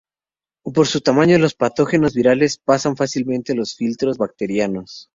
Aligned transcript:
Por 0.63 0.87
su 0.87 0.99
tamaño 1.01 1.37
los 1.37 1.53
patógenos 1.53 2.15
virales 2.15 2.57
pasan 2.57 2.97
fácilmente 2.97 3.53
los 3.53 3.75
filtros 3.75 4.17
bacterianos. 4.17 5.09